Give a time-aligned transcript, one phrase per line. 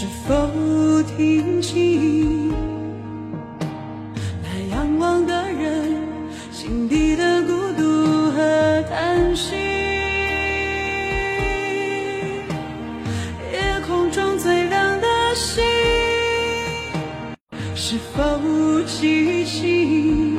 [0.00, 2.48] 是否听清
[4.42, 5.92] 那仰望的人
[6.50, 9.54] 心底的孤独和叹息？
[13.52, 15.62] 夜空中最亮的星，
[17.74, 18.40] 是否
[18.86, 20.38] 记起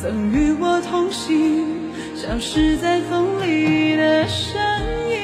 [0.00, 1.66] 曾与我同行，
[2.14, 4.62] 消失在风里的身
[5.10, 5.23] 影？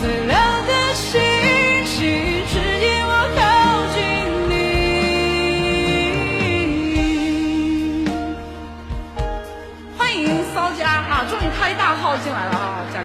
[0.00, 0.27] 最